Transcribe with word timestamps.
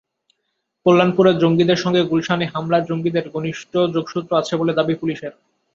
কল্যাণপুরের 0.85 1.35
জঙ্গিদের 1.37 1.75
সঙ্গে 1.75 2.01
গুলশানে 2.03 2.45
হামলার 2.45 2.83
জঙ্গিদের 2.85 3.25
ঘনিষ্ঠ 3.29 3.71
যোগসূত্র 3.95 4.31
আছে 4.35 4.53
বলে 4.57 4.73
দাবি 4.73 4.95
পুলিশের। 4.95 5.33